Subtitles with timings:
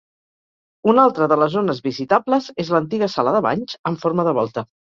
[0.93, 4.69] Una altra de les zones visitables és l'antiga sala de banys, amb forma de volta.